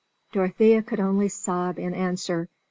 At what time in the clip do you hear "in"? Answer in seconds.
1.77-1.93